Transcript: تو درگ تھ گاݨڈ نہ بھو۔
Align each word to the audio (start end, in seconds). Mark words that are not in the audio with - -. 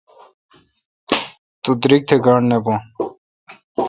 تو 1.61 1.71
درگ 1.81 2.01
تھ 2.07 2.15
گاݨڈ 2.25 2.43
نہ 2.51 2.57
بھو۔ 2.63 2.75